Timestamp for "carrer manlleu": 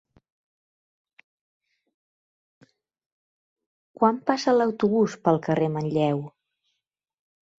5.49-6.25